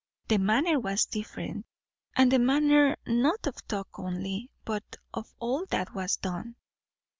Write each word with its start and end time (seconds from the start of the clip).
The 0.29 0.39
manner 0.39 0.79
was 0.79 1.05
different; 1.05 1.67
and 2.15 2.31
the 2.31 2.39
manner 2.39 2.97
not 3.05 3.45
of 3.45 3.57
talk 3.67 3.99
only, 3.99 4.49
but 4.65 4.95
of 5.13 5.31
all 5.37 5.67
that 5.67 5.93
was 5.93 6.15
done. 6.17 6.55